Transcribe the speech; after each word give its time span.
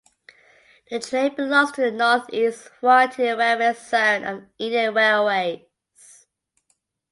The 0.89 0.99
train 0.99 1.35
belongs 1.35 1.73
to 1.73 1.81
the 1.81 1.91
Northeast 1.91 2.69
Frontier 2.79 3.37
Railway 3.37 3.75
zone 3.75 4.23
of 4.23 4.43
Indian 4.57 4.95
Railways. 4.95 5.59